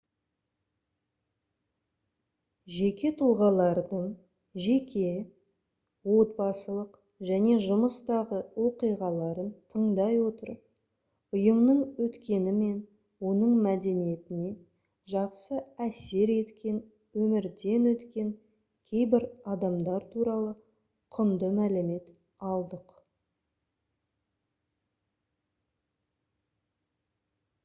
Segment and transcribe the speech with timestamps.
[2.75, 4.05] жеке тұлғалардың
[4.67, 5.09] жеке
[6.13, 6.95] отбасылық
[7.31, 12.79] және жұмыстағы оқиғаларын тыңдай отырып ұйымның өткені мен
[13.33, 14.49] оның мәдениетіне
[15.13, 16.81] жақсы әсер еткен
[17.25, 18.33] өмірден өткен
[18.93, 20.55] кейбір адамдар туралы
[21.19, 22.09] құнды мәлімет
[22.55, 22.97] алдық